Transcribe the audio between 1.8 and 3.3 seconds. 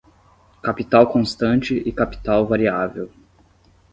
capital variável